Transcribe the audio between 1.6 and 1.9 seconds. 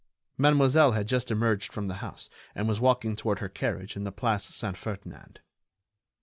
from